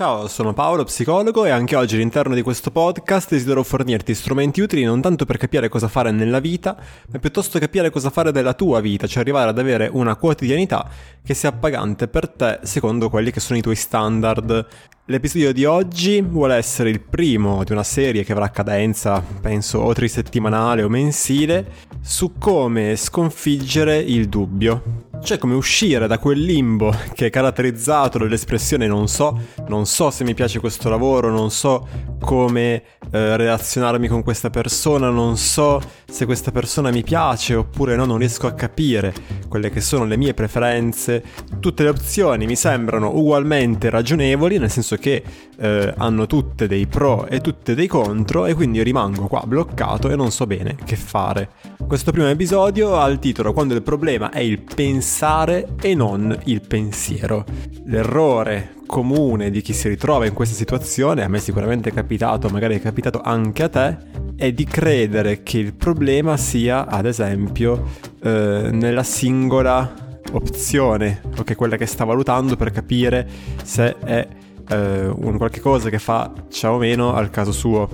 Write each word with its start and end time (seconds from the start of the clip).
Ciao, 0.00 0.28
sono 0.28 0.54
Paolo, 0.54 0.84
psicologo 0.84 1.44
e 1.44 1.50
anche 1.50 1.76
oggi 1.76 1.96
all'interno 1.96 2.34
di 2.34 2.40
questo 2.40 2.70
podcast 2.70 3.28
desidero 3.28 3.62
fornirti 3.62 4.14
strumenti 4.14 4.62
utili 4.62 4.82
non 4.82 5.02
tanto 5.02 5.26
per 5.26 5.36
capire 5.36 5.68
cosa 5.68 5.88
fare 5.88 6.10
nella 6.10 6.40
vita, 6.40 6.74
ma 7.12 7.18
piuttosto 7.18 7.58
capire 7.58 7.90
cosa 7.90 8.08
fare 8.08 8.32
della 8.32 8.54
tua 8.54 8.80
vita, 8.80 9.06
cioè 9.06 9.20
arrivare 9.20 9.50
ad 9.50 9.58
avere 9.58 9.90
una 9.92 10.16
quotidianità 10.16 10.88
che 11.22 11.34
sia 11.34 11.50
appagante 11.50 12.08
per 12.08 12.30
te 12.30 12.60
secondo 12.62 13.10
quelli 13.10 13.30
che 13.30 13.40
sono 13.40 13.58
i 13.58 13.60
tuoi 13.62 13.76
standard. 13.76 14.66
L'episodio 15.10 15.52
di 15.52 15.64
oggi 15.64 16.20
vuole 16.20 16.54
essere 16.54 16.88
il 16.88 17.00
primo 17.00 17.64
di 17.64 17.72
una 17.72 17.82
serie 17.82 18.22
che 18.22 18.30
avrà 18.30 18.48
cadenza, 18.50 19.20
penso, 19.40 19.80
o 19.80 19.92
trisettimanale 19.92 20.84
o 20.84 20.88
mensile, 20.88 21.66
su 22.00 22.34
come 22.38 22.94
sconfiggere 22.94 23.98
il 23.98 24.28
dubbio. 24.28 25.08
Cioè 25.20 25.36
come 25.36 25.54
uscire 25.54 26.06
da 26.06 26.20
quel 26.20 26.40
limbo 26.40 26.94
che 27.12 27.26
è 27.26 27.30
caratterizzato 27.30 28.18
dall'espressione 28.18 28.86
non 28.86 29.08
so, 29.08 29.36
non 29.66 29.84
so 29.84 30.10
se 30.10 30.22
mi 30.22 30.32
piace 30.32 30.60
questo 30.60 30.88
lavoro, 30.88 31.28
non 31.28 31.50
so 31.50 31.88
come 32.20 32.84
eh, 33.10 33.36
relazionarmi 33.36 34.08
con 34.08 34.22
questa 34.22 34.50
persona, 34.50 35.10
non 35.10 35.36
so 35.36 35.80
se 36.08 36.24
questa 36.24 36.50
persona 36.50 36.90
mi 36.90 37.02
piace 37.02 37.54
oppure 37.54 37.96
no, 37.96 38.04
non 38.04 38.18
riesco 38.18 38.46
a 38.46 38.52
capire 38.52 39.12
quelle 39.48 39.70
che 39.70 39.80
sono 39.80 40.04
le 40.04 40.16
mie 40.16 40.34
preferenze. 40.34 41.22
Tutte 41.58 41.82
le 41.82 41.88
opzioni 41.88 42.46
mi 42.46 42.56
sembrano 42.56 43.14
ugualmente 43.14 43.90
ragionevoli, 43.90 44.58
nel 44.58 44.70
senso 44.70 44.96
che 44.96 45.22
eh, 45.58 45.94
hanno 45.96 46.26
tutte 46.26 46.66
dei 46.66 46.86
pro 46.86 47.26
e 47.26 47.40
tutte 47.40 47.74
dei 47.74 47.86
contro 47.86 48.46
e 48.46 48.54
quindi 48.54 48.82
rimango 48.82 49.26
qua 49.26 49.42
bloccato 49.46 50.08
e 50.08 50.16
non 50.16 50.30
so 50.30 50.46
bene 50.46 50.76
che 50.84 50.96
fare. 50.96 51.69
Questo 51.90 52.12
primo 52.12 52.28
episodio 52.28 53.00
ha 53.00 53.08
il 53.08 53.18
titolo 53.18 53.52
Quando 53.52 53.74
il 53.74 53.82
problema 53.82 54.30
è 54.30 54.38
il 54.38 54.62
pensare 54.62 55.74
e 55.82 55.96
non 55.96 56.38
il 56.44 56.60
pensiero. 56.60 57.44
L'errore 57.86 58.74
comune 58.86 59.50
di 59.50 59.60
chi 59.60 59.72
si 59.72 59.88
ritrova 59.88 60.24
in 60.24 60.32
questa 60.32 60.54
situazione, 60.54 61.24
a 61.24 61.28
me 61.28 61.40
sicuramente 61.40 61.88
è 61.88 61.92
capitato, 61.92 62.48
magari 62.48 62.76
è 62.76 62.80
capitato 62.80 63.20
anche 63.20 63.64
a 63.64 63.68
te, 63.68 63.96
è 64.36 64.52
di 64.52 64.62
credere 64.66 65.42
che 65.42 65.58
il 65.58 65.74
problema 65.74 66.36
sia, 66.36 66.86
ad 66.86 67.06
esempio, 67.06 67.88
eh, 68.22 68.68
nella 68.70 69.02
singola 69.02 70.20
opzione, 70.30 71.22
ok, 71.38 71.56
quella 71.56 71.74
che 71.74 71.86
sta 71.86 72.04
valutando 72.04 72.54
per 72.54 72.70
capire 72.70 73.28
se 73.64 73.98
è 73.98 74.28
eh, 74.68 75.06
un 75.08 75.36
qualche 75.36 75.58
cosa 75.58 75.88
che 75.88 75.98
faccia 75.98 76.72
o 76.72 76.78
meno 76.78 77.14
al 77.14 77.30
caso 77.30 77.50
suo. 77.50 77.88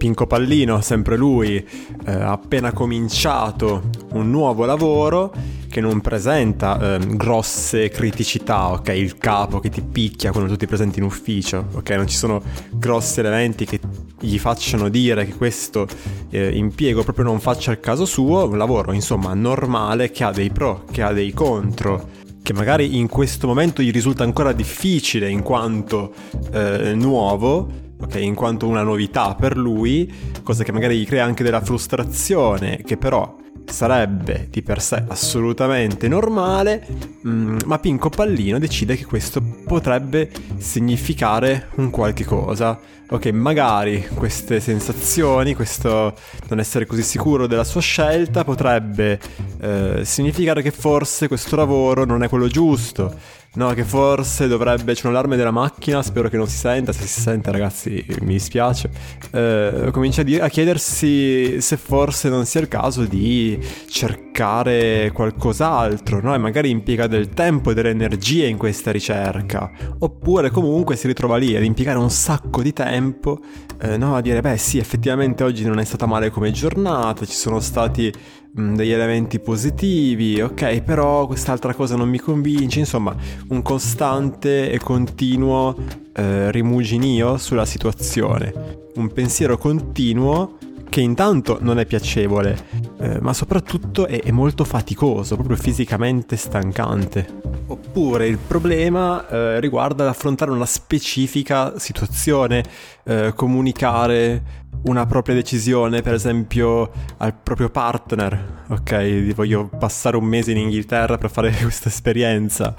Pinco 0.00 0.26
Pallino, 0.26 0.80
sempre 0.80 1.18
lui, 1.18 1.56
eh, 1.58 2.10
appena 2.10 2.72
cominciato 2.72 3.90
un 4.12 4.30
nuovo 4.30 4.64
lavoro 4.64 5.30
che 5.68 5.82
non 5.82 6.00
presenta 6.00 6.96
eh, 6.96 7.06
grosse 7.06 7.90
criticità, 7.90 8.68
ok? 8.70 8.88
Il 8.96 9.18
capo 9.18 9.60
che 9.60 9.68
ti 9.68 9.82
picchia 9.82 10.30
quando 10.30 10.48
tu 10.48 10.56
ti 10.56 10.66
presenti 10.66 11.00
in 11.00 11.04
ufficio, 11.04 11.66
ok? 11.72 11.90
Non 11.90 12.06
ci 12.06 12.16
sono 12.16 12.40
grossi 12.70 13.20
elementi 13.20 13.66
che 13.66 13.78
gli 14.18 14.38
facciano 14.38 14.88
dire 14.88 15.26
che 15.26 15.34
questo 15.34 15.86
eh, 16.30 16.48
impiego 16.56 17.02
proprio 17.02 17.26
non 17.26 17.38
faccia 17.38 17.70
il 17.70 17.80
caso 17.80 18.06
suo, 18.06 18.48
un 18.48 18.56
lavoro 18.56 18.94
insomma 18.94 19.34
normale 19.34 20.10
che 20.10 20.24
ha 20.24 20.30
dei 20.30 20.48
pro, 20.48 20.84
che 20.90 21.02
ha 21.02 21.12
dei 21.12 21.34
contro 21.34 22.08
che 22.42 22.54
magari 22.54 22.96
in 22.96 23.06
questo 23.06 23.46
momento 23.46 23.82
gli 23.82 23.90
risulta 23.90 24.24
ancora 24.24 24.52
difficile 24.52 25.28
in 25.28 25.42
quanto 25.42 26.14
eh, 26.52 26.94
nuovo, 26.94 27.89
ok, 28.00 28.14
in 28.16 28.34
quanto 28.34 28.66
una 28.66 28.82
novità 28.82 29.34
per 29.34 29.56
lui, 29.56 30.12
cosa 30.42 30.64
che 30.64 30.72
magari 30.72 30.98
gli 30.98 31.06
crea 31.06 31.24
anche 31.24 31.42
della 31.42 31.60
frustrazione, 31.60 32.82
che 32.84 32.96
però 32.96 33.36
sarebbe 33.66 34.48
di 34.50 34.62
per 34.62 34.80
sé 34.80 35.04
assolutamente 35.08 36.08
normale, 36.08 36.86
mm, 37.26 37.58
ma 37.66 37.78
Pinco 37.78 38.08
Pallino 38.08 38.58
decide 38.58 38.96
che 38.96 39.04
questo 39.04 39.40
potrebbe 39.40 40.30
significare 40.58 41.68
un 41.76 41.90
qualche 41.90 42.24
cosa. 42.24 42.78
Ok, 43.12 43.26
magari 43.26 44.06
queste 44.14 44.60
sensazioni, 44.60 45.54
questo 45.56 46.14
non 46.48 46.60
essere 46.60 46.86
così 46.86 47.02
sicuro 47.02 47.48
della 47.48 47.64
sua 47.64 47.80
scelta 47.80 48.44
potrebbe 48.44 49.18
eh, 49.60 50.02
significare 50.04 50.62
che 50.62 50.70
forse 50.70 51.26
questo 51.26 51.56
lavoro 51.56 52.04
non 52.04 52.22
è 52.22 52.28
quello 52.28 52.46
giusto 52.46 53.12
No, 53.52 53.72
che 53.74 53.82
forse 53.82 54.46
dovrebbe. 54.46 54.94
C'è 54.94 55.08
un 55.08 55.12
allarme 55.12 55.36
della 55.36 55.50
macchina, 55.50 56.02
spero 56.02 56.28
che 56.28 56.36
non 56.36 56.46
si 56.46 56.56
senta. 56.56 56.92
Se 56.92 57.04
si 57.04 57.20
sente, 57.20 57.50
ragazzi, 57.50 58.04
mi 58.20 58.34
dispiace. 58.34 58.88
Eh, 59.32 59.88
comincia 59.90 60.20
a, 60.20 60.24
di- 60.24 60.38
a 60.38 60.48
chiedersi 60.48 61.60
se 61.60 61.76
forse 61.76 62.28
non 62.28 62.46
sia 62.46 62.60
il 62.60 62.68
caso 62.68 63.04
di 63.04 63.58
cercare 63.88 65.10
qualcos'altro, 65.12 66.20
no? 66.20 66.32
E 66.32 66.38
magari 66.38 66.70
impiega 66.70 67.08
del 67.08 67.30
tempo 67.30 67.72
e 67.72 67.74
delle 67.74 67.90
energie 67.90 68.46
in 68.46 68.56
questa 68.56 68.92
ricerca. 68.92 69.68
Oppure 69.98 70.50
comunque 70.50 70.94
si 70.94 71.08
ritrova 71.08 71.36
lì 71.36 71.56
ad 71.56 71.64
impiegare 71.64 71.98
un 71.98 72.10
sacco 72.10 72.62
di 72.62 72.72
tempo, 72.72 73.40
eh, 73.80 73.96
no? 73.96 74.16
A 74.16 74.20
dire, 74.20 74.40
beh, 74.40 74.56
sì, 74.56 74.78
effettivamente 74.78 75.44
oggi 75.44 75.64
non 75.64 75.78
è 75.78 75.84
stata 75.84 76.06
male 76.06 76.30
come 76.30 76.50
giornata, 76.50 77.24
ci 77.24 77.34
sono 77.34 77.60
stati 77.60 78.12
Mm, 78.58 78.74
degli 78.74 78.90
elementi 78.90 79.38
positivi, 79.38 80.40
ok, 80.40 80.80
però 80.80 81.28
quest'altra 81.28 81.72
cosa 81.72 81.94
non 81.94 82.08
mi 82.08 82.18
convince, 82.18 82.80
insomma, 82.80 83.14
un 83.50 83.62
costante 83.62 84.72
e 84.72 84.78
continuo 84.80 85.76
eh, 86.12 86.50
rimuginio 86.50 87.36
sulla 87.36 87.64
situazione, 87.64 88.88
un 88.96 89.12
pensiero 89.12 89.56
continuo 89.56 90.58
che 90.90 91.00
intanto 91.00 91.58
non 91.60 91.78
è 91.78 91.86
piacevole, 91.86 92.66
eh, 92.98 93.20
ma 93.20 93.32
soprattutto 93.32 94.06
è, 94.06 94.20
è, 94.20 94.32
molto 94.32 94.64
faticoso, 94.64 95.36
proprio 95.36 95.56
fisicamente 95.56 96.36
stancante. 96.36 97.38
Oppure 97.68 98.26
il 98.26 98.38
problema 98.38 99.26
eh, 99.28 99.60
riguarda 99.60 100.04
l'affrontare 100.04 100.50
una 100.50 100.66
specifica 100.66 101.78
situazione, 101.78 102.64
eh, 103.04 103.32
comunicare 103.36 104.58
una 104.82 105.06
propria 105.06 105.36
decisione, 105.36 106.02
per 106.02 106.14
esempio 106.14 106.90
al 107.18 107.34
proprio 107.34 107.70
partner, 107.70 108.64
ok, 108.68 109.32
voglio 109.34 109.68
passare 109.68 110.16
un 110.16 110.24
mese 110.24 110.50
in 110.50 110.58
Inghilterra 110.58 111.18
per 111.18 111.30
fare 111.30 111.52
questa 111.62 111.88
esperienza, 111.88 112.74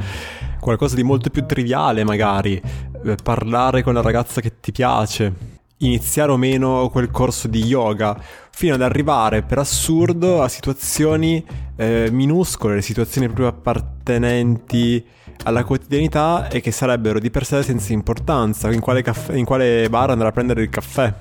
qualcosa 0.59 0.95
di 0.95 1.03
molto 1.03 1.29
più 1.29 1.45
triviale 1.45 2.03
magari, 2.03 2.61
eh, 3.05 3.15
parlare 3.23 3.83
con 3.83 3.93
la 3.93 4.01
ragazza 4.01 4.41
che 4.41 4.59
ti 4.59 4.73
piace, 4.73 5.59
iniziare 5.81 6.31
o 6.31 6.37
meno 6.37 6.89
quel 6.89 7.11
corso 7.11 7.47
di 7.47 7.63
yoga, 7.63 8.17
fino 8.51 8.73
ad 8.73 8.81
arrivare 8.81 9.43
per 9.43 9.59
assurdo 9.59 10.41
a 10.41 10.47
situazioni 10.47 11.43
eh, 11.75 12.09
minuscole, 12.11 12.81
situazioni 12.81 13.27
proprio 13.27 13.47
appartenenti 13.47 15.03
alla 15.43 15.63
quotidianità 15.63 16.47
e 16.49 16.61
che 16.61 16.71
sarebbero 16.71 17.19
di 17.19 17.31
per 17.31 17.45
sé 17.45 17.63
senza 17.63 17.93
importanza, 17.93 18.71
in 18.71 18.79
quale, 18.79 19.01
caffè, 19.01 19.33
in 19.33 19.45
quale 19.45 19.87
bar 19.89 20.11
andare 20.11 20.29
a 20.29 20.33
prendere 20.33 20.61
il 20.61 20.69
caffè, 20.69 21.13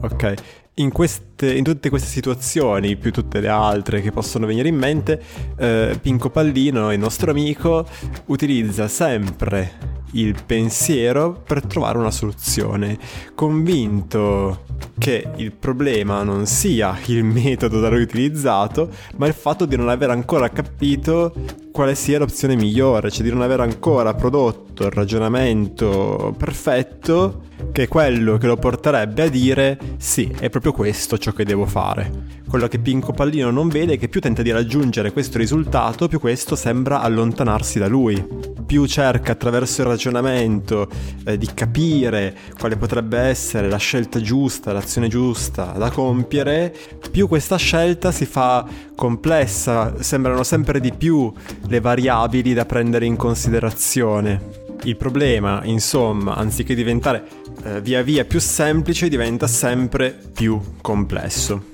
ok? 0.00 0.34
In, 0.74 0.90
queste, 0.90 1.54
in, 1.54 1.64
tutte 1.64 1.88
queste 1.88 2.08
situazioni, 2.08 2.96
più 2.96 3.12
tutte 3.12 3.40
le 3.40 3.48
altre 3.48 4.00
che 4.00 4.10
possono 4.10 4.46
venire 4.46 4.68
in 4.68 4.76
mente, 4.76 5.22
eh, 5.56 5.98
Pinco 6.00 6.30
Pallino, 6.30 6.92
il 6.92 6.98
nostro 6.98 7.30
amico, 7.30 7.86
utilizza 8.26 8.88
sempre 8.88 10.00
il 10.12 10.36
pensiero 10.44 11.32
per 11.32 11.64
trovare 11.66 11.98
una 11.98 12.10
soluzione, 12.10 12.98
convinto 13.34 14.64
che 14.98 15.28
il 15.36 15.52
problema 15.52 16.22
non 16.22 16.46
sia 16.46 16.98
il 17.06 17.24
metodo 17.24 17.80
da 17.80 17.88
lui 17.88 18.02
utilizzato, 18.02 18.90
ma 19.16 19.26
il 19.26 19.34
fatto 19.34 19.64
di 19.64 19.76
non 19.76 19.88
aver 19.88 20.10
ancora 20.10 20.50
capito 20.50 21.32
quale 21.70 21.94
sia 21.94 22.18
l'opzione 22.18 22.54
migliore, 22.54 23.10
cioè 23.10 23.22
di 23.22 23.30
non 23.30 23.42
aver 23.42 23.60
ancora 23.60 24.14
prodotto 24.14 24.84
il 24.84 24.90
ragionamento 24.90 26.34
perfetto 26.36 27.44
che 27.72 27.84
è 27.84 27.88
quello 27.88 28.38
che 28.38 28.46
lo 28.46 28.56
porterebbe 28.56 29.22
a 29.22 29.28
dire 29.28 29.78
sì, 29.96 30.30
è 30.38 30.50
proprio 30.50 30.72
questo 30.72 31.16
ciò 31.16 31.32
che 31.32 31.44
devo 31.44 31.66
fare. 31.66 32.40
Quello 32.52 32.68
che 32.68 32.80
Pinco 32.80 33.12
Pallino 33.12 33.50
non 33.50 33.68
vede 33.68 33.94
è 33.94 33.98
che 33.98 34.10
più 34.10 34.20
tenta 34.20 34.42
di 34.42 34.50
raggiungere 34.50 35.10
questo 35.10 35.38
risultato, 35.38 36.06
più 36.06 36.20
questo 36.20 36.54
sembra 36.54 37.00
allontanarsi 37.00 37.78
da 37.78 37.88
lui 37.88 38.22
più 38.66 38.84
cerca 38.84 39.32
attraverso 39.32 39.80
il 39.80 39.86
ragionamento 39.86 40.86
eh, 41.24 41.38
di 41.38 41.48
capire 41.54 42.36
quale 42.58 42.76
potrebbe 42.76 43.16
essere 43.16 43.70
la 43.70 43.78
scelta 43.78 44.20
giusta, 44.20 44.74
l'azione 44.74 45.08
giusta 45.08 45.72
da 45.78 45.90
compiere, 45.90 46.76
più 47.10 47.26
questa 47.26 47.56
scelta 47.56 48.12
si 48.12 48.26
fa 48.26 48.66
complessa, 48.94 50.02
sembrano 50.02 50.42
sempre 50.42 50.78
di 50.78 50.92
più 50.92 51.32
le 51.68 51.80
variabili 51.80 52.52
da 52.52 52.66
prendere 52.66 53.06
in 53.06 53.16
considerazione. 53.16 54.60
Il 54.82 54.98
problema, 54.98 55.62
insomma, 55.64 56.34
anziché 56.34 56.74
diventare 56.74 57.24
eh, 57.64 57.80
via 57.80 58.02
via 58.02 58.26
più 58.26 58.40
semplice, 58.40 59.08
diventa 59.08 59.46
sempre 59.46 60.14
più 60.34 60.60
complesso 60.82 61.71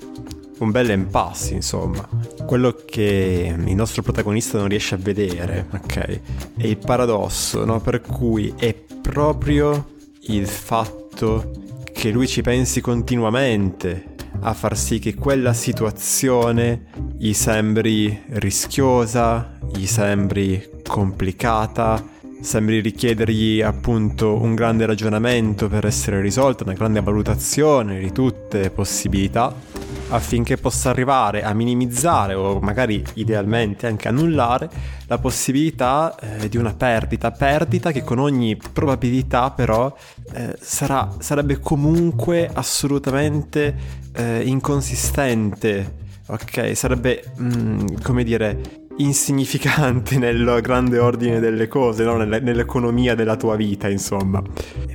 un 0.59 0.71
bel 0.71 0.91
impasse, 0.91 1.55
insomma. 1.55 2.09
Quello 2.47 2.73
che 2.73 3.55
il 3.57 3.75
nostro 3.75 4.03
protagonista 4.03 4.59
non 4.59 4.69
riesce 4.69 4.95
a 4.95 4.99
vedere, 4.99 5.67
ok? 5.73 6.21
È 6.57 6.67
il 6.67 6.79
paradosso, 6.79 7.65
no? 7.65 7.81
Per 7.81 8.01
cui 8.01 8.53
è 8.57 8.75
proprio 8.75 9.97
il 10.23 10.47
fatto 10.47 11.53
che 11.93 12.11
lui 12.11 12.27
ci 12.27 12.43
pensi 12.43 12.81
continuamente 12.81 14.17
a 14.41 14.53
far 14.53 14.77
sì 14.77 14.99
che 14.99 15.15
quella 15.15 15.53
situazione 15.53 16.87
gli 17.17 17.33
sembri 17.33 18.23
rischiosa, 18.29 19.59
gli 19.73 19.87
sembri 19.87 20.69
complicata, 20.87 22.05
sembri 22.41 22.81
richiedergli 22.81 23.61
appunto 23.63 24.41
un 24.41 24.55
grande 24.55 24.87
ragionamento 24.87 25.69
per 25.69 25.87
essere 25.87 26.21
risolta, 26.21 26.63
una 26.63 26.75
grande 26.75 27.01
valutazione 27.01 27.99
di 27.99 28.13
tutte 28.13 28.61
le 28.61 28.71
possibilità 28.71 29.53
affinché 30.11 30.57
possa 30.57 30.91
arrivare 30.91 31.43
a 31.43 31.53
minimizzare 31.53 32.35
o 32.35 32.61
magari 32.61 33.05
idealmente 33.15 33.87
anche 33.87 34.09
annullare 34.09 34.69
la 35.07 35.19
possibilità 35.19 36.15
eh, 36.19 36.49
di 36.49 36.57
una 36.57 36.75
perdita, 36.75 37.31
perdita 37.31 37.93
che 37.93 38.05
con 38.05 38.19
ogni 38.19 38.57
probabilità 38.57 39.51
però 39.51 39.95
eh, 40.33 40.57
sarà, 40.61 41.15
sarebbe 41.19 41.61
comunque 41.61 42.51
assolutamente 42.53 43.75
eh, 44.13 44.43
inconsistente, 44.45 45.97
ok? 46.27 46.77
Sarebbe, 46.77 47.25
mm, 47.41 47.97
come 48.03 48.25
dire, 48.25 48.87
insignificante 48.99 50.17
nel 50.19 50.61
grande 50.63 50.99
ordine 50.99 51.41
delle 51.41 51.69
cose, 51.69 52.05
no? 52.05 52.17
nell'economia 52.17 53.15
della 53.15 53.37
tua 53.37 53.57
vita, 53.57 53.89
insomma. 53.89 54.43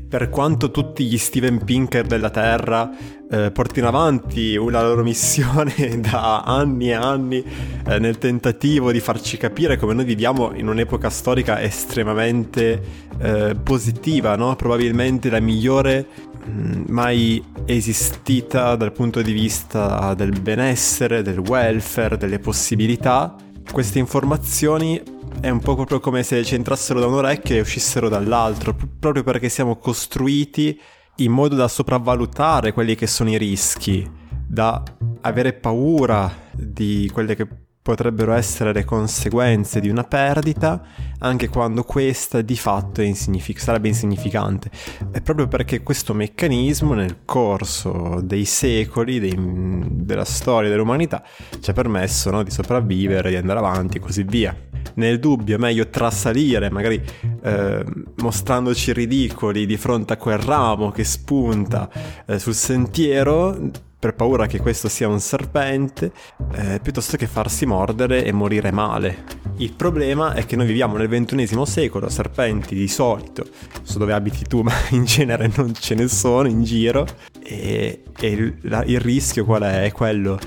Per 0.08 0.30
quanto 0.30 0.70
tutti 0.70 1.06
gli 1.06 1.18
Steven 1.18 1.64
Pinker 1.64 2.06
della 2.06 2.30
Terra 2.30 2.92
eh, 3.30 3.50
portino 3.50 3.88
avanti 3.88 4.54
la 4.56 4.84
loro 4.84 5.02
missione 5.02 5.74
da 6.00 6.44
anni 6.44 6.90
e 6.90 6.94
anni 6.94 7.44
eh, 7.88 7.98
nel 7.98 8.20
tentativo 8.20 8.92
di 8.92 9.00
farci 9.00 9.38
capire 9.38 9.78
come 9.78 9.96
noi 9.96 10.06
viviamo 10.06 10.54
in 10.54 10.68
un'epoca 10.68 11.10
storica 11.10 11.62
estremamente 11.62 12.82
eh, 13.18 13.56
positiva, 13.56 14.36
no? 14.36 14.56
probabilmente 14.56 15.32
la 15.32 15.40
migliore 15.40 16.06
mm, 16.48 16.84
mai 16.90 17.44
esistita 17.66 18.76
dal 18.76 18.92
punto 18.92 19.24
di 19.24 19.32
vista 19.32 20.14
del 20.14 20.40
benessere, 20.40 21.24
del 21.24 21.40
welfare, 21.40 22.18
delle 22.18 22.38
possibilità 22.38 23.36
queste 23.71 24.00
informazioni 24.00 25.01
è 25.39 25.50
un 25.50 25.60
po' 25.60 25.75
proprio 25.75 26.00
come 26.00 26.24
se 26.24 26.44
ci 26.44 26.56
entrassero 26.56 27.00
da 27.00 27.07
un 27.07 27.15
orecchio 27.15 27.56
e 27.56 27.62
uscissero 27.62 28.10
dall'altro, 28.10 28.75
proprio 29.00 29.24
perché 29.24 29.50
siamo 29.50 29.77
costruiti 29.77 30.80
in 31.18 31.31
modo 31.31 31.56
da 31.56 31.68
sopravvalutare 31.68 32.74
quelli 32.74 32.95
che 32.95 33.07
sono 33.07 33.30
i 33.30 33.38
rischi, 33.38 34.10
da 34.48 34.83
avere 35.21 35.54
paura 35.54 36.31
di 36.51 37.10
quelle 37.13 37.36
che 37.36 37.48
potrebbero 37.84 38.32
essere 38.32 38.72
le 38.72 38.86
conseguenze 38.86 39.82
di 39.82 39.90
una 39.90 40.06
perdita 40.06 40.82
anche 41.20 41.50
quando 41.50 41.84
questa 41.84 42.42
di 42.42 42.56
fatto 42.56 43.02
insignific- 43.02 43.60
sarebbe 43.60 43.90
insignificante. 43.90 44.72
È 45.12 45.22
proprio 45.22 45.50
perché 45.50 45.84
questo 45.84 46.14
meccanismo 46.14 46.94
nel 46.94 47.18
corso 47.26 48.22
dei 48.24 48.46
secoli, 48.46 49.20
dei, 49.20 49.36
della 49.38 50.24
storia 50.24 50.70
dell'umanità, 50.70 51.24
ci 51.60 51.70
ha 51.70 51.74
permesso 51.74 52.32
no, 52.32 52.42
di 52.42 52.52
sopravvivere, 52.52 53.30
di 53.30 53.36
andare 53.36 53.60
avanti 53.60 53.98
e 53.98 54.00
così 54.00 54.24
via. 54.24 54.56
Nel 54.96 55.20
dubbio 55.20 55.56
è 55.56 55.60
meglio 55.60 55.90
trasalire, 55.90 56.70
magari 56.70 57.04
eh, 57.42 57.86
mostrandoci 58.18 58.94
ridicoli 58.94 59.66
di 59.66 59.76
fronte 59.76 60.14
a 60.14 60.18
quel 60.18 60.38
ramo 60.38 60.92
che 60.92 61.04
spunta 61.04 61.90
eh, 62.26 62.40
sul 62.40 62.54
sentiero 62.54 63.72
per 64.04 64.16
paura 64.16 64.48
che 64.48 64.60
questo 64.60 64.90
sia 64.90 65.08
un 65.08 65.22
serpente, 65.22 66.12
eh, 66.56 66.82
piuttosto 66.84 67.16
che 67.16 67.26
farsi 67.26 67.66
mordere 67.66 68.26
e 68.26 68.34
morire 68.34 68.70
male. 68.70 69.33
Il 69.57 69.74
problema 69.74 70.34
è 70.34 70.45
che 70.45 70.56
noi 70.56 70.66
viviamo 70.66 70.98
nel 70.98 71.07
XXI 71.07 71.66
secolo, 71.66 72.10
serpenti 72.10 72.75
di 72.75 72.88
solito, 72.88 73.45
so 73.84 73.98
dove 74.00 74.13
abiti 74.13 74.45
tu, 74.45 74.62
ma 74.63 74.74
in 74.92 75.06
genere 75.06 75.51
non 75.56 75.74
ce 75.74 75.95
ne 75.95 76.07
sono 76.07 76.48
in 76.48 76.63
giro, 76.63 77.06
e, 77.42 78.04
e 78.19 78.28
il, 78.28 78.57
la, 78.62 78.84
il, 78.84 79.00
rischio 79.00 79.45
qual 79.45 79.63
è? 79.63 79.84
È 79.84 79.92
quello 79.92 80.40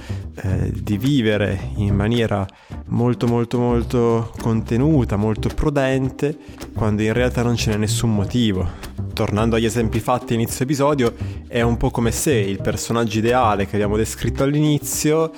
eh, 0.43 0.73
di 0.73 0.97
vivere 0.99 1.71
in 1.77 1.95
maniera 1.95 2.47
molto 2.87 3.27
molto 3.27 3.59
molto 3.59 4.33
contenuta, 4.41 5.17
molto 5.17 5.51
prudente, 5.55 6.37
quando 6.75 7.03
in 7.03 7.13
realtà 7.13 7.43
non 7.43 7.57
ce 7.57 7.71
n'è 7.71 7.77
nessun 7.77 8.15
motivo 8.15 8.95
tornando 9.17 9.57
agli 9.57 9.65
esempi 9.65 9.99
fatti 9.99 10.35
inizio 10.35 10.65
episodio, 10.65 11.15
è 11.49 11.63
un 11.63 11.79
po' 11.79 11.91
come 11.91 12.11
se 12.11 12.35
il 12.35 12.61
personaggio 12.61 13.17
ideale 13.17 13.65
che 13.67 13.77
abbiamo 13.77 13.97
descritto 13.97 14.43
all'inizio 14.43 15.33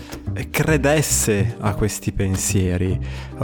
credesse 0.51 1.55
a 1.61 1.75
questi 1.75 2.11
pensieri, 2.11 2.99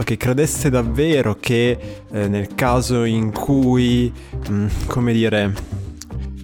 che 0.05 0.17
credesse 0.17 0.71
davvero 0.71 1.37
che 1.41 1.79
eh, 2.11 2.29
nel 2.29 2.55
caso 2.55 3.05
in 3.05 3.33
cui, 3.33 4.13
mh, 4.49 4.53
mm, 4.53 4.67
come 4.87 5.13
dire, 5.13 5.55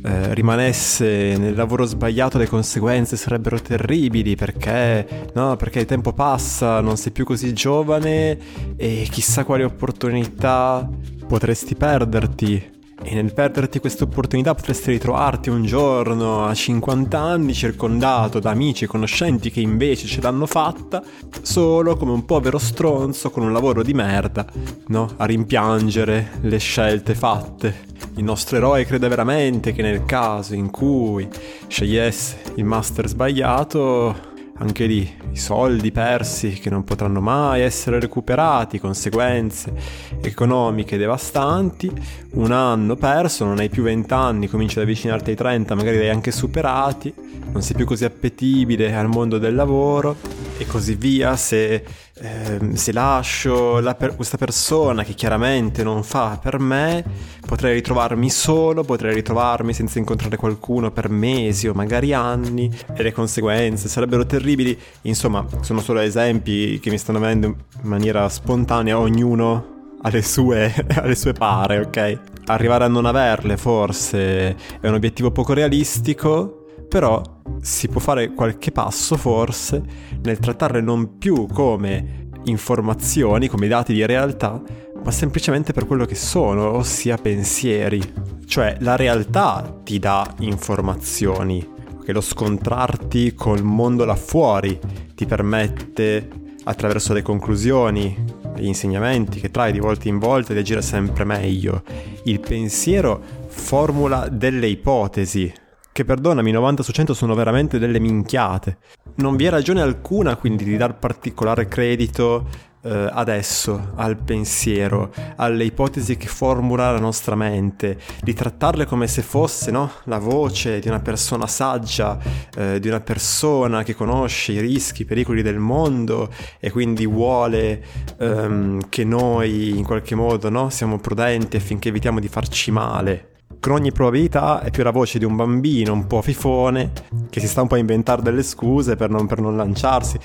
eh, 0.02 0.34
rimanesse 0.34 1.36
nel 1.36 1.54
lavoro 1.54 1.84
sbagliato 1.84 2.38
le 2.38 2.48
conseguenze 2.48 3.16
sarebbero 3.16 3.60
terribili 3.60 4.34
perché, 4.34 5.06
no, 5.34 5.56
perché 5.56 5.80
il 5.80 5.86
tempo 5.86 6.12
passa, 6.12 6.80
non 6.80 6.96
sei 6.96 7.12
più 7.12 7.24
così 7.24 7.52
giovane 7.52 8.38
e 8.76 9.06
chissà 9.10 9.44
quali 9.44 9.62
opportunità 9.62 10.88
potresti 11.26 11.74
perderti 11.76 12.78
e 13.02 13.14
nel 13.14 13.32
perderti 13.32 13.78
questa 13.78 14.04
opportunità 14.04 14.54
potresti 14.54 14.90
ritrovarti 14.90 15.48
un 15.48 15.64
giorno 15.64 16.44
a 16.44 16.54
50 16.54 17.18
anni 17.18 17.54
circondato 17.54 18.38
da 18.38 18.50
amici 18.50 18.84
e 18.84 18.86
conoscenti 18.86 19.50
che 19.50 19.60
invece 19.60 20.06
ce 20.06 20.20
l'hanno 20.20 20.46
fatta 20.46 21.02
solo 21.42 21.96
come 21.96 22.12
un 22.12 22.24
povero 22.24 22.58
stronzo 22.58 23.30
con 23.30 23.42
un 23.42 23.52
lavoro 23.52 23.82
di 23.82 23.94
merda, 23.94 24.46
no? 24.88 25.10
A 25.16 25.24
rimpiangere 25.24 26.32
le 26.42 26.58
scelte 26.58 27.14
fatte. 27.14 27.88
Il 28.16 28.24
nostro 28.24 28.56
eroe 28.56 28.84
crede 28.84 29.08
veramente 29.08 29.72
che 29.72 29.82
nel 29.82 30.04
caso 30.04 30.54
in 30.54 30.70
cui 30.70 31.28
scegliesse 31.68 32.54
il 32.56 32.64
master 32.64 33.08
sbagliato 33.08 34.28
anche 34.60 34.84
lì 34.86 35.10
i 35.32 35.36
soldi 35.36 35.90
persi 35.90 36.52
che 36.52 36.70
non 36.70 36.84
potranno 36.84 37.20
mai 37.20 37.62
essere 37.62 37.98
recuperati, 37.98 38.78
conseguenze 38.78 39.72
economiche 40.20 40.96
devastanti, 40.96 41.90
un 42.32 42.52
anno 42.52 42.96
perso, 42.96 43.44
non 43.44 43.58
hai 43.58 43.68
più 43.68 43.82
20 43.82 44.12
anni, 44.12 44.48
cominci 44.48 44.76
ad 44.78 44.84
avvicinarti 44.84 45.30
ai 45.30 45.36
30, 45.36 45.74
magari 45.74 45.96
li 45.96 46.04
hai 46.04 46.10
anche 46.10 46.30
superati, 46.30 47.12
non 47.52 47.62
sei 47.62 47.74
più 47.74 47.86
così 47.86 48.04
appetibile 48.04 48.94
al 48.94 49.08
mondo 49.08 49.38
del 49.38 49.54
lavoro 49.54 50.16
e 50.60 50.66
così 50.66 50.94
via 50.94 51.36
se 51.36 51.82
eh, 52.22 52.76
se 52.76 52.92
lascio 52.92 53.80
per- 53.96 54.14
questa 54.14 54.36
persona 54.36 55.04
che 55.04 55.14
chiaramente 55.14 55.82
non 55.82 56.02
fa 56.02 56.38
per 56.40 56.58
me, 56.58 57.02
potrei 57.46 57.72
ritrovarmi 57.72 58.28
solo, 58.28 58.84
potrei 58.84 59.14
ritrovarmi 59.14 59.72
senza 59.72 59.98
incontrare 59.98 60.36
qualcuno 60.36 60.90
per 60.90 61.08
mesi 61.08 61.66
o 61.66 61.72
magari 61.72 62.12
anni 62.12 62.70
e 62.94 63.02
le 63.02 63.12
conseguenze 63.12 63.88
sarebbero 63.88 64.26
terribili. 64.26 64.78
Insomma, 65.02 65.46
sono 65.62 65.80
solo 65.80 66.00
esempi 66.00 66.78
che 66.78 66.90
mi 66.90 66.98
stanno 66.98 67.20
venendo 67.20 67.46
in 67.46 67.56
maniera 67.88 68.28
spontanea, 68.28 68.98
ognuno 68.98 69.94
alle 70.02 70.20
sue, 70.20 70.74
alle 70.94 71.14
sue 71.14 71.32
pare, 71.32 71.78
ok? 71.78 72.18
Arrivare 72.46 72.84
a 72.84 72.88
non 72.88 73.06
averle 73.06 73.56
forse 73.56 74.56
è 74.78 74.88
un 74.88 74.94
obiettivo 74.94 75.30
poco 75.30 75.54
realistico, 75.54 76.59
però 76.90 77.22
si 77.62 77.86
può 77.86 78.00
fare 78.00 78.34
qualche 78.34 78.72
passo 78.72 79.16
forse 79.16 79.80
nel 80.22 80.40
trattarle 80.40 80.80
non 80.80 81.18
più 81.18 81.46
come 81.46 82.30
informazioni, 82.44 83.46
come 83.46 83.68
dati 83.68 83.92
di 83.92 84.04
realtà, 84.04 84.60
ma 85.02 85.10
semplicemente 85.12 85.72
per 85.72 85.86
quello 85.86 86.04
che 86.04 86.16
sono, 86.16 86.72
ossia 86.72 87.16
pensieri. 87.16 88.02
Cioè 88.44 88.78
la 88.80 88.96
realtà 88.96 89.80
ti 89.84 90.00
dà 90.00 90.34
informazioni, 90.40 91.64
che 92.04 92.12
lo 92.12 92.20
scontrarti 92.20 93.34
col 93.34 93.62
mondo 93.62 94.04
là 94.04 94.16
fuori 94.16 94.76
ti 95.14 95.26
permette 95.26 96.28
attraverso 96.64 97.12
le 97.12 97.22
conclusioni, 97.22 98.16
gli 98.56 98.66
insegnamenti 98.66 99.38
che 99.38 99.52
trai 99.52 99.70
di 99.70 99.78
volta 99.78 100.08
in 100.08 100.18
volta 100.18 100.52
di 100.52 100.58
agire 100.58 100.82
sempre 100.82 101.22
meglio. 101.22 101.84
Il 102.24 102.40
pensiero 102.40 103.22
formula 103.46 104.28
delle 104.28 104.66
ipotesi, 104.66 105.52
che 106.00 106.04
perdonami, 106.06 106.50
90 106.50 106.82
su 106.82 106.92
100 106.92 107.12
sono 107.12 107.34
veramente 107.34 107.78
delle 107.78 107.98
minchiate. 107.98 108.78
Non 109.16 109.36
vi 109.36 109.44
è 109.44 109.50
ragione 109.50 109.82
alcuna 109.82 110.36
quindi 110.36 110.64
di 110.64 110.76
dar 110.78 110.98
particolare 110.98 111.68
credito 111.68 112.68
eh, 112.82 113.10
adesso 113.12 113.92
al 113.96 114.16
pensiero, 114.16 115.12
alle 115.36 115.64
ipotesi 115.64 116.16
che 116.16 116.26
formula 116.26 116.90
la 116.90 116.98
nostra 116.98 117.34
mente, 117.34 117.98
di 118.22 118.32
trattarle 118.32 118.86
come 118.86 119.06
se 119.08 119.20
fosse 119.20 119.70
no? 119.70 119.90
la 120.04 120.16
voce 120.16 120.78
di 120.78 120.88
una 120.88 121.00
persona 121.00 121.46
saggia, 121.46 122.18
eh, 122.56 122.80
di 122.80 122.88
una 122.88 123.00
persona 123.00 123.82
che 123.82 123.94
conosce 123.94 124.52
i 124.52 124.60
rischi, 124.60 125.02
i 125.02 125.04
pericoli 125.04 125.42
del 125.42 125.58
mondo 125.58 126.30
e 126.58 126.70
quindi 126.70 127.04
vuole 127.04 127.84
ehm, 128.18 128.88
che 128.88 129.04
noi 129.04 129.76
in 129.76 129.84
qualche 129.84 130.14
modo 130.14 130.48
no? 130.48 130.70
siamo 130.70 130.98
prudenti 130.98 131.58
affinché 131.58 131.90
evitiamo 131.90 132.20
di 132.20 132.28
farci 132.28 132.70
male 132.70 133.29
con 133.60 133.72
ogni 133.72 133.92
probabilità 133.92 134.62
è 134.62 134.70
più 134.70 134.82
la 134.82 134.90
voce 134.90 135.18
di 135.18 135.24
un 135.26 135.36
bambino 135.36 135.92
un 135.92 136.06
po' 136.06 136.22
fifone 136.22 136.92
che 137.28 137.40
si 137.40 137.46
sta 137.46 137.60
un 137.60 137.68
po' 137.68 137.74
a 137.74 137.78
inventare 137.78 138.22
delle 138.22 138.42
scuse 138.42 138.96
per 138.96 139.10
non, 139.10 139.26
per 139.26 139.40
non 139.40 139.56
lanciarsi. 139.56 140.18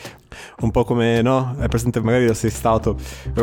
Un 0.61 0.71
po' 0.71 0.83
come, 0.83 1.21
no? 1.21 1.55
È 1.59 1.67
presente 1.67 2.01
magari 2.01 2.33
sei 2.33 2.49
stato 2.49 2.97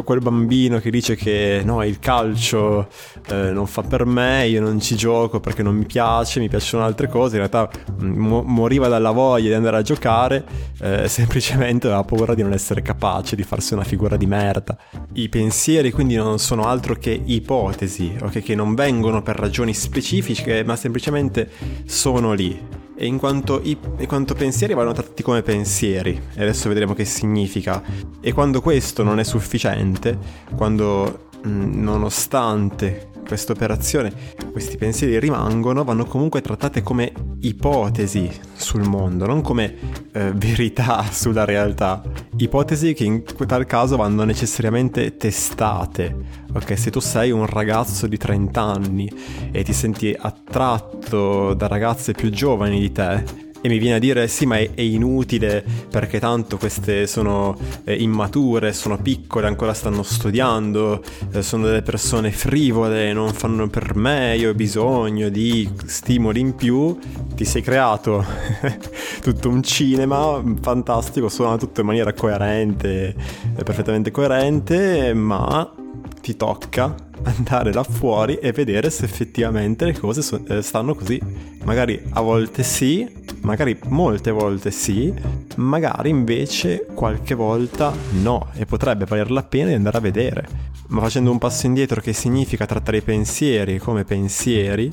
quel 0.04 0.20
bambino 0.20 0.78
che 0.78 0.90
dice 0.90 1.14
che 1.16 1.62
no, 1.64 1.84
il 1.84 1.98
calcio 1.98 2.88
eh, 3.28 3.50
non 3.50 3.66
fa 3.66 3.82
per 3.82 4.04
me, 4.06 4.46
io 4.46 4.60
non 4.60 4.80
ci 4.80 4.96
gioco 4.96 5.40
perché 5.40 5.62
non 5.62 5.76
mi 5.76 5.84
piace, 5.84 6.40
mi 6.40 6.48
piacciono 6.48 6.84
altre 6.84 7.08
cose, 7.08 7.36
in 7.36 7.48
realtà 7.48 7.68
mm, 8.02 8.16
mo- 8.16 8.42
moriva 8.42 8.88
dalla 8.88 9.10
voglia 9.10 9.48
di 9.48 9.54
andare 9.54 9.76
a 9.76 9.82
giocare, 9.82 10.44
eh, 10.80 11.08
semplicemente 11.08 11.86
aveva 11.86 12.04
paura 12.04 12.34
di 12.34 12.42
non 12.42 12.52
essere 12.52 12.82
capace, 12.82 13.36
di 13.36 13.42
farsi 13.42 13.74
una 13.74 13.84
figura 13.84 14.16
di 14.16 14.26
merda. 14.26 14.76
I 15.14 15.28
pensieri 15.28 15.90
quindi 15.90 16.14
non 16.16 16.38
sono 16.38 16.64
altro 16.64 16.94
che 16.94 17.20
ipotesi, 17.24 18.16
ok? 18.20 18.42
Che 18.42 18.54
non 18.54 18.74
vengono 18.74 19.22
per 19.22 19.36
ragioni 19.36 19.74
specifiche, 19.74 20.64
ma 20.64 20.76
semplicemente 20.76 21.50
sono 21.86 22.32
lì 22.32 22.80
e 23.02 23.06
in 23.06 23.18
quanto, 23.18 23.60
i, 23.64 23.76
in 23.98 24.06
quanto 24.06 24.32
pensieri 24.34 24.74
vanno 24.74 24.92
trattati 24.92 25.24
come 25.24 25.42
pensieri, 25.42 26.22
e 26.36 26.40
adesso 26.40 26.68
vedremo 26.68 26.94
che 26.94 27.04
significa, 27.04 27.82
e 28.20 28.32
quando 28.32 28.60
questo 28.60 29.02
non 29.02 29.18
è 29.18 29.24
sufficiente, 29.24 30.16
quando 30.54 31.30
mh, 31.42 31.80
nonostante 31.82 33.08
questa 33.32 33.52
operazione, 33.52 34.12
questi 34.50 34.76
pensieri 34.76 35.18
rimangono, 35.18 35.84
vanno 35.84 36.04
comunque 36.04 36.42
trattate 36.42 36.82
come 36.82 37.12
ipotesi 37.40 38.30
sul 38.52 38.82
mondo, 38.82 39.24
non 39.24 39.40
come 39.40 39.74
eh, 40.12 40.32
verità 40.34 41.02
sulla 41.10 41.46
realtà. 41.46 42.02
Ipotesi 42.36 42.92
che 42.92 43.04
in 43.04 43.22
tal 43.46 43.64
caso 43.64 43.96
vanno 43.96 44.24
necessariamente 44.24 45.16
testate. 45.16 46.14
Ok, 46.52 46.78
se 46.78 46.90
tu 46.90 47.00
sei 47.00 47.30
un 47.30 47.46
ragazzo 47.46 48.06
di 48.06 48.18
30 48.18 48.60
anni 48.60 49.10
e 49.50 49.62
ti 49.64 49.72
senti 49.72 50.14
attratto 50.16 51.54
da 51.54 51.68
ragazze 51.68 52.12
più 52.12 52.28
giovani 52.28 52.80
di 52.80 52.92
te, 52.92 53.24
e 53.62 53.68
mi 53.68 53.78
viene 53.78 53.96
a 53.96 53.98
dire 53.98 54.26
sì 54.26 54.44
ma 54.44 54.58
è, 54.58 54.70
è 54.74 54.80
inutile 54.80 55.64
perché 55.88 56.18
tanto 56.18 56.58
queste 56.58 57.06
sono 57.06 57.56
eh, 57.84 57.94
immature, 57.94 58.72
sono 58.72 58.98
piccole, 58.98 59.46
ancora 59.46 59.72
stanno 59.72 60.02
studiando, 60.02 61.02
eh, 61.32 61.42
sono 61.42 61.66
delle 61.66 61.82
persone 61.82 62.32
frivole, 62.32 63.12
non 63.12 63.32
fanno 63.32 63.68
per 63.68 63.94
me, 63.94 64.36
io 64.36 64.50
ho 64.50 64.54
bisogno 64.54 65.28
di 65.28 65.70
stimoli 65.86 66.40
in 66.40 66.54
più, 66.56 66.98
ti 67.34 67.44
sei 67.44 67.62
creato 67.62 68.24
tutto 69.22 69.48
un 69.48 69.62
cinema 69.62 70.42
fantastico, 70.60 71.28
suona 71.28 71.56
tutto 71.56 71.80
in 71.80 71.86
maniera 71.86 72.12
coerente, 72.12 73.14
perfettamente 73.54 74.10
coerente, 74.10 75.14
ma 75.14 75.72
ti 76.20 76.36
tocca 76.36 76.94
andare 77.24 77.72
là 77.72 77.82
fuori 77.82 78.36
e 78.36 78.52
vedere 78.52 78.90
se 78.90 79.04
effettivamente 79.04 79.84
le 79.84 79.98
cose 79.98 80.22
so- 80.22 80.42
eh, 80.46 80.62
stanno 80.62 80.94
così. 80.94 81.20
Magari 81.64 82.00
a 82.10 82.20
volte 82.20 82.62
sì, 82.62 83.08
magari 83.42 83.78
molte 83.88 84.30
volte 84.30 84.70
sì, 84.70 85.12
magari 85.56 86.10
invece 86.10 86.86
qualche 86.94 87.34
volta 87.34 87.92
no 88.20 88.48
e 88.54 88.66
potrebbe 88.66 89.04
valer 89.04 89.30
la 89.30 89.42
pena 89.42 89.68
di 89.68 89.74
andare 89.74 89.98
a 89.98 90.00
vedere. 90.00 90.48
Ma 90.88 91.00
facendo 91.00 91.30
un 91.30 91.38
passo 91.38 91.66
indietro 91.66 92.00
che 92.00 92.12
significa 92.12 92.66
trattare 92.66 92.98
i 92.98 93.02
pensieri 93.02 93.78
come 93.78 94.04
pensieri, 94.04 94.90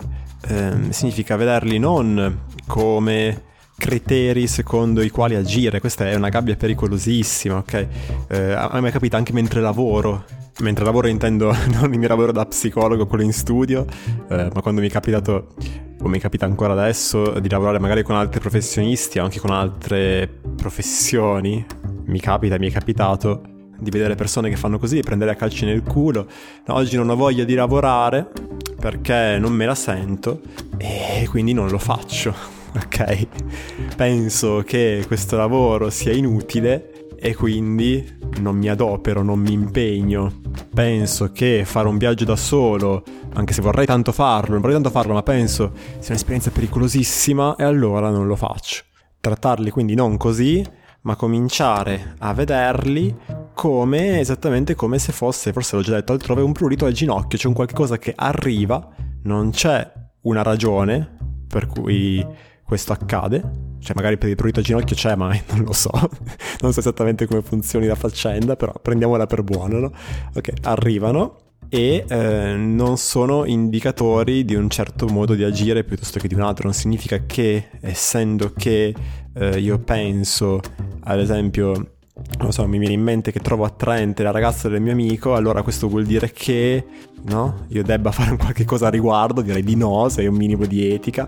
ehm, 0.48 0.90
significa 0.92 1.36
vederli 1.36 1.78
non 1.78 2.46
come 2.66 3.48
criteri 3.78 4.48
secondo 4.48 5.02
i 5.02 5.10
quali 5.10 5.36
agire. 5.36 5.80
Questa 5.80 6.08
è 6.10 6.16
una 6.16 6.30
gabbia 6.30 6.56
pericolosissima, 6.56 7.58
ok? 7.58 7.88
Eh, 8.30 8.52
a 8.52 8.80
me 8.80 8.92
capita 8.92 9.18
anche 9.18 9.34
mentre 9.34 9.62
lavoro 9.62 10.38
mentre 10.62 10.84
lavoro 10.84 11.08
intendo 11.08 11.56
non 11.72 11.94
il 11.94 12.00
mio 12.00 12.08
lavoro 12.08 12.32
da 12.32 12.46
psicologo, 12.46 13.06
quello 13.06 13.24
in 13.24 13.32
studio, 13.34 13.86
eh, 14.30 14.50
ma 14.54 14.62
quando 14.62 14.82
mi 14.82 14.88
è 14.88 14.92
capitato, 14.92 15.54
o 16.02 16.08
mi 16.08 16.20
capita 16.20 16.46
ancora 16.46 16.74
adesso, 16.74 17.40
di 17.40 17.50
lavorare 17.50 17.80
magari 17.80 18.04
con 18.04 18.16
altri 18.16 18.40
professionisti 18.40 19.20
o 19.20 19.24
anche 19.24 19.40
con 19.40 19.52
altre 19.52 20.30
professioni, 20.56 21.66
mi 22.06 22.20
capita, 22.20 22.58
mi 22.58 22.70
è 22.70 22.72
capitato 22.72 23.42
di 23.78 23.90
vedere 23.90 24.16
persone 24.16 24.50
che 24.50 24.56
fanno 24.56 24.78
così, 24.78 24.96
di 24.96 25.02
prendere 25.02 25.32
a 25.32 25.36
calci 25.36 25.66
nel 25.66 25.84
culo. 25.84 26.28
No, 26.66 26.76
oggi 26.76 26.96
non 26.96 27.10
ho 27.10 27.16
voglia 27.16 27.44
di 27.44 27.54
lavorare 27.54 28.28
perché 28.80 29.38
non 29.40 29.54
me 29.54 29.66
la 29.66 29.76
sento 29.76 30.42
e 30.78 31.28
quindi 31.30 31.54
non 31.54 31.70
lo 31.70 31.78
faccio, 31.78 32.34
ok? 32.76 33.28
Penso 33.96 34.64
che 34.66 35.04
questo 35.06 35.36
lavoro 35.36 35.90
sia 35.90 36.14
inutile 36.14 36.99
e 37.22 37.36
quindi 37.36 38.18
non 38.40 38.58
mi 38.58 38.70
adopero, 38.70 39.22
non 39.22 39.40
mi 39.40 39.52
impegno. 39.52 40.42
Penso 40.74 41.32
che 41.32 41.64
fare 41.66 41.88
un 41.88 41.98
viaggio 41.98 42.26
da 42.26 42.36
solo, 42.36 43.04
anche 43.34 43.54
se 43.54 43.62
vorrei 43.62 43.86
tanto 43.86 44.12
farlo, 44.12 44.52
non 44.52 44.62
vorrei 44.62 44.76
tanto 44.76 44.90
farlo, 44.90 45.14
ma 45.14 45.24
penso 45.24 45.72
sia 46.00 46.10
un'esperienza 46.10 46.52
pericolosissima 46.52 47.56
e 47.56 47.64
allora 47.64 48.10
non 48.10 48.28
lo 48.28 48.36
faccio. 48.36 48.84
Trattarli 49.20 49.70
quindi 49.70 49.96
non 49.96 50.18
così, 50.18 50.64
ma 51.02 51.16
cominciare 51.16 52.16
a 52.20 52.34
vederli 52.34 53.16
come 53.54 54.20
esattamente 54.20 54.76
come 54.76 55.00
se 55.00 55.12
fosse, 55.12 55.52
forse 55.52 55.76
l'ho 55.76 55.82
già 55.82 55.96
detto 55.96 56.14
altrove, 56.14 56.42
un 56.42 56.54
prurito 56.54 56.86
al 56.86 56.94
ginocchio, 56.94 57.38
c'è 57.38 57.48
un 57.48 57.54
qualcosa 57.54 57.98
che 57.98 58.14
arriva, 58.16 58.90
non 59.24 59.52
c'è 59.52 59.92
una 60.22 60.42
ragione 60.42 61.18
per 61.48 61.68
cui 61.68 62.26
questo 62.70 62.94
accade, 62.94 63.42
cioè 63.80 63.96
magari 63.96 64.20
per 64.20 64.30
il 64.30 64.36
prurito 64.36 64.60
a 64.60 64.64
ginocchio 64.64 64.96
c'è, 64.96 65.16
ma 65.16 65.36
non 65.50 65.64
lo 65.64 65.74
so, 65.74 65.90
non 66.62 66.72
so 66.72 66.80
esattamente 66.80 67.26
come 67.26 67.42
funzioni 67.42 67.88
la 67.88 67.96
faccenda, 67.96 68.56
però 68.56 68.72
prendiamola 68.80 69.26
per 69.26 69.42
buono, 69.42 69.80
no? 69.80 69.92
Ok, 70.36 70.54
arrivano 70.62 71.38
e 71.68 72.06
eh, 72.08 72.54
non 72.56 72.98
sono 72.98 73.46
indicatori 73.46 74.46
di 74.46 74.54
un 74.54 74.70
certo 74.70 75.08
modo 75.08 75.34
di 75.34 75.44
agire 75.44 75.84
piuttosto 75.84 76.20
che 76.20 76.28
di 76.28 76.36
un 76.36 76.42
altro, 76.42 76.66
non 76.66 76.74
significa 76.74 77.26
che 77.26 77.70
essendo 77.82 78.54
che 78.56 78.94
eh, 79.34 79.60
io 79.60 79.80
penso, 79.80 80.60
ad 81.06 81.20
esempio, 81.20 81.96
non 82.40 82.52
so, 82.52 82.66
mi 82.68 82.78
viene 82.78 82.94
in 82.94 83.02
mente 83.02 83.32
che 83.32 83.40
trovo 83.40 83.66
attraente 83.66 84.24
la 84.24 84.32
ragazza 84.32 84.70
del 84.70 84.82
mio 84.82 84.92
amico, 84.92 85.36
allora 85.36 85.62
questo 85.62 85.88
vuol 85.88 86.06
dire 86.06 86.32
che 86.32 86.86
no, 87.24 87.66
io 87.68 87.84
debba 87.84 88.12
fare 88.14 88.36
qualche 88.38 88.66
cosa 88.66 88.88
a 88.88 88.90
riguardo, 88.90 89.42
direi 89.42 89.64
di 89.64 89.76
no, 89.76 90.08
se 90.10 90.22
hai 90.22 90.28
un 90.28 90.36
minimo 90.36 90.66
di 90.66 90.92
etica, 90.92 91.28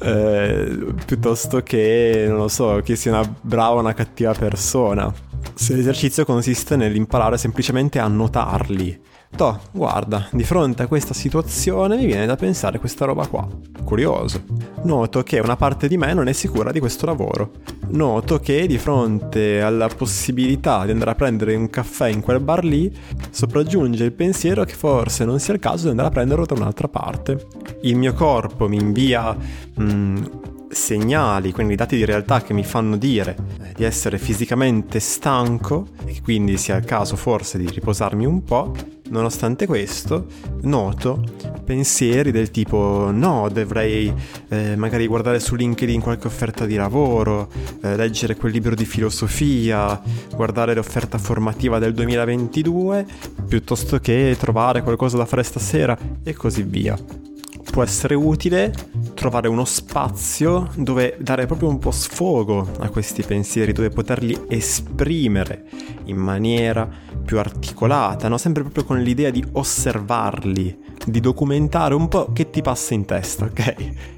eh, 0.00 0.94
piuttosto 1.04 1.62
che, 1.62 2.26
non 2.28 2.38
lo 2.38 2.48
so, 2.48 2.80
che 2.84 2.96
sia 2.96 3.12
una 3.12 3.36
brava 3.40 3.76
o 3.76 3.80
una 3.80 3.94
cattiva 3.94 4.32
persona. 4.32 5.12
Se 5.54 5.74
l'esercizio 5.74 6.24
consiste 6.24 6.76
nell'imparare 6.76 7.36
semplicemente 7.36 7.98
a 7.98 8.08
notarli, 8.08 9.00
Toh, 9.36 9.58
guarda, 9.72 10.28
di 10.30 10.44
fronte 10.44 10.84
a 10.84 10.86
questa 10.86 11.12
situazione 11.12 11.96
mi 11.96 12.06
viene 12.06 12.24
da 12.24 12.36
pensare 12.36 12.78
questa 12.78 13.04
roba 13.04 13.26
qua. 13.26 13.44
Curioso. 13.82 14.44
Noto 14.84 15.24
che 15.24 15.40
una 15.40 15.56
parte 15.56 15.88
di 15.88 15.96
me 15.96 16.14
non 16.14 16.28
è 16.28 16.32
sicura 16.32 16.70
di 16.70 16.78
questo 16.78 17.04
lavoro. 17.04 17.50
Noto 17.88 18.38
che 18.38 18.68
di 18.68 18.78
fronte 18.78 19.60
alla 19.60 19.88
possibilità 19.88 20.84
di 20.84 20.92
andare 20.92 21.10
a 21.10 21.14
prendere 21.16 21.56
un 21.56 21.68
caffè 21.68 22.08
in 22.08 22.20
quel 22.20 22.38
bar 22.38 22.64
lì, 22.64 22.96
sopraggiunge 23.30 24.04
il 24.04 24.12
pensiero 24.12 24.62
che 24.62 24.74
forse 24.74 25.24
non 25.24 25.40
sia 25.40 25.54
il 25.54 25.60
caso 25.60 25.84
di 25.84 25.90
andare 25.90 26.08
a 26.08 26.12
prenderlo 26.12 26.46
da 26.46 26.54
un'altra 26.54 26.86
parte. 26.86 27.48
Il 27.82 27.96
mio 27.96 28.12
corpo 28.12 28.68
mi 28.68 28.76
invia 28.76 29.36
mm, 29.80 30.24
segnali, 30.68 31.50
quindi 31.50 31.74
dati 31.74 31.96
di 31.96 32.04
realtà 32.04 32.40
che 32.40 32.52
mi 32.52 32.62
fanno 32.62 32.96
dire 32.96 33.36
eh, 33.62 33.72
di 33.74 33.82
essere 33.82 34.18
fisicamente 34.18 35.00
stanco 35.00 35.88
e 36.04 36.20
quindi 36.22 36.56
sia 36.56 36.76
il 36.76 36.84
caso 36.84 37.16
forse 37.16 37.58
di 37.58 37.68
riposarmi 37.68 38.24
un 38.24 38.44
po', 38.44 38.72
Nonostante 39.10 39.66
questo, 39.66 40.26
noto 40.62 41.22
pensieri 41.64 42.30
del 42.30 42.50
tipo 42.50 43.10
no, 43.12 43.48
dovrei 43.50 44.12
eh, 44.48 44.76
magari 44.76 45.06
guardare 45.06 45.40
su 45.40 45.56
LinkedIn 45.56 46.00
qualche 46.00 46.26
offerta 46.26 46.66
di 46.66 46.76
lavoro, 46.76 47.48
eh, 47.82 47.96
leggere 47.96 48.36
quel 48.36 48.52
libro 48.52 48.74
di 48.74 48.84
filosofia, 48.84 50.00
guardare 50.34 50.74
l'offerta 50.74 51.18
formativa 51.18 51.78
del 51.78 51.94
2022, 51.94 53.06
piuttosto 53.48 53.98
che 53.98 54.36
trovare 54.38 54.82
qualcosa 54.82 55.16
da 55.16 55.24
fare 55.24 55.42
stasera 55.42 55.98
e 56.22 56.34
così 56.34 56.62
via. 56.62 57.23
Può 57.74 57.82
essere 57.82 58.14
utile 58.14 58.72
trovare 59.14 59.48
uno 59.48 59.64
spazio 59.64 60.70
dove 60.76 61.16
dare 61.18 61.46
proprio 61.46 61.68
un 61.68 61.80
po' 61.80 61.90
sfogo 61.90 62.70
a 62.78 62.88
questi 62.88 63.24
pensieri, 63.24 63.72
dove 63.72 63.88
poterli 63.88 64.42
esprimere 64.46 65.64
in 66.04 66.16
maniera 66.16 66.88
più 67.24 67.36
articolata, 67.40 68.28
no? 68.28 68.38
sempre 68.38 68.62
proprio 68.62 68.84
con 68.84 69.00
l'idea 69.00 69.30
di 69.30 69.44
osservarli, 69.50 70.78
di 71.04 71.18
documentare 71.18 71.94
un 71.94 72.06
po' 72.06 72.30
che 72.32 72.48
ti 72.48 72.62
passa 72.62 72.94
in 72.94 73.06
testa, 73.06 73.46
ok? 73.46 73.74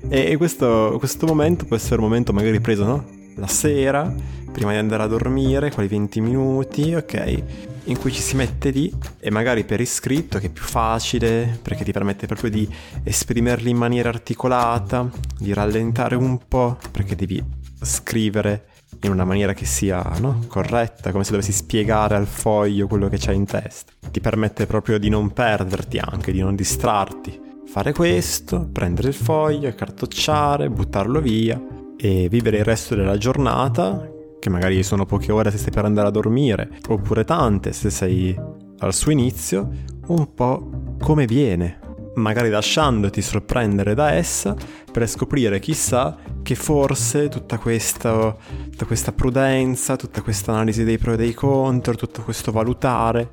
E 0.06 0.36
questo, 0.36 0.96
questo 0.98 1.24
momento 1.24 1.64
può 1.64 1.76
essere 1.76 1.96
un 1.96 2.08
momento 2.08 2.34
magari 2.34 2.60
preso, 2.60 2.84
no? 2.84 3.15
La 3.38 3.48
sera, 3.48 4.10
prima 4.50 4.70
di 4.70 4.78
andare 4.78 5.02
a 5.02 5.06
dormire, 5.06 5.70
quei 5.70 5.88
20 5.88 6.20
minuti, 6.22 6.94
ok? 6.94 7.42
In 7.84 7.98
cui 7.98 8.10
ci 8.10 8.22
si 8.22 8.34
mette 8.34 8.70
lì 8.70 8.90
e 9.20 9.30
magari 9.30 9.64
per 9.64 9.78
iscritto, 9.78 10.38
che 10.38 10.46
è 10.46 10.50
più 10.50 10.62
facile, 10.62 11.58
perché 11.60 11.84
ti 11.84 11.92
permette 11.92 12.26
proprio 12.26 12.48
di 12.48 12.66
esprimerli 13.04 13.68
in 13.68 13.76
maniera 13.76 14.08
articolata, 14.08 15.10
di 15.38 15.52
rallentare 15.52 16.14
un 16.14 16.38
po', 16.48 16.78
perché 16.90 17.14
devi 17.14 17.44
scrivere 17.82 18.68
in 19.02 19.10
una 19.10 19.26
maniera 19.26 19.52
che 19.52 19.66
sia 19.66 20.02
no? 20.18 20.44
corretta, 20.48 21.12
come 21.12 21.22
se 21.22 21.32
dovessi 21.32 21.52
spiegare 21.52 22.16
al 22.16 22.26
foglio 22.26 22.86
quello 22.86 23.10
che 23.10 23.18
c'è 23.18 23.32
in 23.32 23.44
testa. 23.44 23.92
Ti 24.10 24.20
permette 24.20 24.64
proprio 24.64 24.98
di 24.98 25.10
non 25.10 25.34
perderti 25.34 25.98
anche, 25.98 26.32
di 26.32 26.40
non 26.40 26.54
distrarti. 26.54 27.38
Fare 27.66 27.92
questo, 27.92 28.66
prendere 28.72 29.08
il 29.08 29.14
foglio, 29.14 29.74
cartocciare, 29.74 30.70
buttarlo 30.70 31.20
via 31.20 31.75
e 31.96 32.28
vivere 32.28 32.58
il 32.58 32.64
resto 32.64 32.94
della 32.94 33.16
giornata 33.16 34.10
che 34.38 34.50
magari 34.50 34.82
sono 34.82 35.06
poche 35.06 35.32
ore 35.32 35.50
se 35.50 35.58
stai 35.58 35.72
per 35.72 35.84
andare 35.84 36.08
a 36.08 36.10
dormire, 36.10 36.70
oppure 36.88 37.24
tante 37.24 37.72
se 37.72 37.90
sei 37.90 38.38
al 38.78 38.94
suo 38.94 39.10
inizio, 39.10 39.68
un 40.06 40.34
po' 40.34 40.96
come 41.00 41.26
viene, 41.26 41.80
magari 42.16 42.48
lasciandoti 42.48 43.20
sorprendere 43.22 43.94
da 43.94 44.12
essa 44.12 44.54
per 44.92 45.08
scoprire 45.08 45.58
chissà 45.58 46.16
che 46.42 46.54
forse 46.54 47.28
tutta 47.28 47.58
questa, 47.58 48.36
tutta 48.70 48.84
questa 48.84 49.12
prudenza, 49.12 49.96
tutta 49.96 50.22
questa 50.22 50.52
analisi 50.52 50.84
dei 50.84 50.98
pro 50.98 51.14
e 51.14 51.16
dei 51.16 51.34
contro, 51.34 51.94
tutto 51.94 52.22
questo 52.22 52.52
valutare 52.52 53.30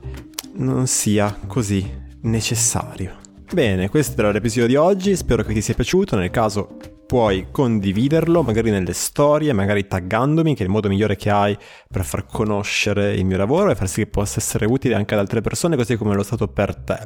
non 0.55 0.87
sia 0.87 1.37
così 1.47 1.87
necessario. 2.21 3.17
Bene, 3.51 3.89
questo 3.89 4.19
era 4.19 4.31
l'episodio 4.31 4.67
di 4.67 4.75
oggi, 4.75 5.15
spero 5.15 5.43
che 5.43 5.53
ti 5.53 5.61
sia 5.61 5.75
piaciuto, 5.75 6.15
nel 6.15 6.31
caso 6.31 6.77
puoi 7.13 7.49
condividerlo 7.51 8.41
magari 8.41 8.71
nelle 8.71 8.93
storie, 8.93 9.53
magari 9.53 9.85
taggandomi, 9.85 10.55
che 10.55 10.63
è 10.63 10.65
il 10.65 10.71
modo 10.71 10.89
migliore 10.89 11.15
che 11.15 11.29
hai 11.29 11.55
per 11.87 12.03
far 12.03 12.25
conoscere 12.25 13.13
il 13.13 13.23
mio 13.23 13.37
lavoro 13.37 13.69
e 13.69 13.75
far 13.75 13.87
sì 13.87 14.01
che 14.01 14.07
possa 14.07 14.39
essere 14.39 14.65
utile 14.65 14.95
anche 14.95 15.13
ad 15.13 15.19
altre 15.19 15.39
persone, 15.41 15.75
così 15.75 15.95
come 15.95 16.15
lo 16.15 16.21
è 16.21 16.23
stato 16.23 16.47
per 16.47 16.75
te. 16.75 17.05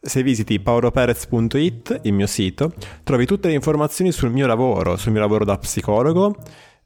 Se 0.00 0.22
visiti 0.22 0.58
pauroperez.it, 0.58 2.00
il 2.04 2.14
mio 2.14 2.26
sito, 2.26 2.72
trovi 3.02 3.26
tutte 3.26 3.48
le 3.48 3.54
informazioni 3.54 4.10
sul 4.10 4.30
mio 4.30 4.46
lavoro, 4.46 4.96
sul 4.96 5.12
mio 5.12 5.20
lavoro 5.20 5.44
da 5.44 5.58
psicologo 5.58 6.34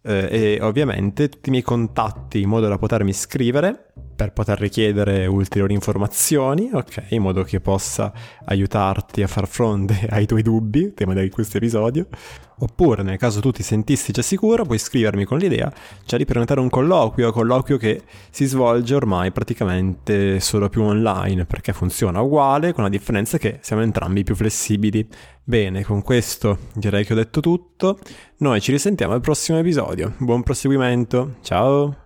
eh, 0.02 0.28
e 0.28 0.58
ovviamente 0.60 1.28
tutti 1.28 1.50
i 1.50 1.52
miei 1.52 1.62
contatti 1.62 2.40
in 2.40 2.48
modo 2.48 2.66
da 2.66 2.78
potermi 2.78 3.12
scrivere 3.12 3.85
per 4.16 4.32
poter 4.32 4.58
richiedere 4.58 5.26
ulteriori 5.26 5.74
informazioni, 5.74 6.70
ok, 6.72 7.08
in 7.10 7.22
modo 7.22 7.42
che 7.42 7.60
possa 7.60 8.12
aiutarti 8.46 9.22
a 9.22 9.26
far 9.26 9.46
fronte 9.46 10.06
ai 10.10 10.26
tuoi 10.26 10.42
dubbi, 10.42 10.94
tema 10.94 11.12
di 11.12 11.28
questo 11.28 11.58
episodio. 11.58 12.08
Oppure, 12.58 13.02
nel 13.02 13.18
caso 13.18 13.40
tu 13.40 13.50
ti 13.50 13.62
sentissi 13.62 14.12
già 14.12 14.22
sicuro, 14.22 14.64
puoi 14.64 14.78
scrivermi 14.78 15.26
con 15.26 15.36
l'idea 15.36 15.70
cioè 16.06 16.18
di 16.18 16.24
prenotare 16.24 16.60
un 16.60 16.70
colloquio, 16.70 17.30
colloquio 17.30 17.76
che 17.76 18.02
si 18.30 18.46
svolge 18.46 18.94
ormai 18.94 19.30
praticamente 19.30 20.40
solo 20.40 20.70
più 20.70 20.82
online, 20.82 21.44
perché 21.44 21.74
funziona 21.74 22.22
uguale, 22.22 22.72
con 22.72 22.84
la 22.84 22.88
differenza 22.88 23.36
che 23.36 23.58
siamo 23.60 23.82
entrambi 23.82 24.22
più 24.24 24.34
flessibili. 24.34 25.06
Bene, 25.44 25.84
con 25.84 26.00
questo 26.00 26.58
direi 26.72 27.04
che 27.04 27.12
ho 27.12 27.16
detto 27.16 27.40
tutto. 27.40 27.98
Noi 28.38 28.62
ci 28.62 28.72
risentiamo 28.72 29.12
al 29.12 29.20
prossimo 29.20 29.58
episodio. 29.58 30.14
Buon 30.16 30.42
proseguimento. 30.42 31.36
Ciao! 31.42 32.05